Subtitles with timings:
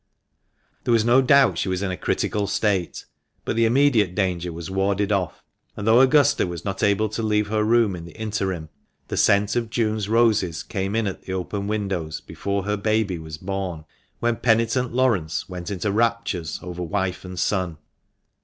[0.83, 3.05] There was no doubt she was in a critical state,
[3.45, 5.43] but the immediate danger was warded off;
[5.77, 8.69] and though Augusta was not able to leave her room in the interim,
[9.09, 13.37] the scent of June's roses came in at the open windows before her baby was
[13.37, 13.85] born,
[14.19, 17.77] when penitent Laurence went into raptures over wife and son.